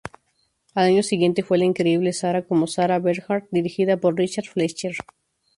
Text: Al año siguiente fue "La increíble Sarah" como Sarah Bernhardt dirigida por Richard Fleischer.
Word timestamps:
Al 0.73 0.85
año 0.85 1.03
siguiente 1.03 1.43
fue 1.43 1.59
"La 1.59 1.65
increíble 1.65 2.11
Sarah" 2.11 2.41
como 2.47 2.65
Sarah 2.65 2.97
Bernhardt 2.97 3.45
dirigida 3.51 3.97
por 3.97 4.15
Richard 4.17 4.45
Fleischer. 4.45 4.95